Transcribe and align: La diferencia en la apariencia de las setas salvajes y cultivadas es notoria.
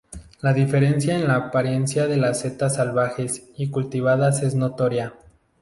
La 0.41 0.51
diferencia 0.53 1.13
en 1.15 1.27
la 1.27 1.35
apariencia 1.35 2.07
de 2.07 2.17
las 2.17 2.39
setas 2.39 2.73
salvajes 2.77 3.43
y 3.55 3.69
cultivadas 3.69 4.41
es 4.41 4.55
notoria. 4.55 5.13